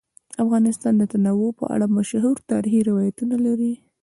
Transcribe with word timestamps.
افغانستان 0.43 0.93
د 0.97 1.03
تنوع 1.13 1.51
په 1.59 1.65
اړه 1.73 1.85
مشهور 1.97 2.35
تاریخی 2.51 2.81
روایتونه 2.89 3.35
لري. 3.45 3.73